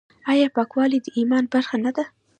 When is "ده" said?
1.95-2.03